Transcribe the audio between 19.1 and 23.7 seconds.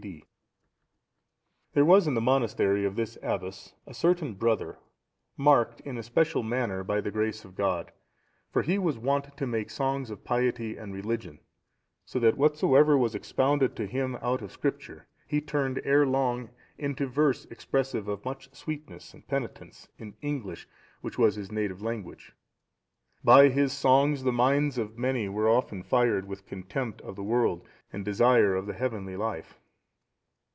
and penitence, in English, which was his native language. By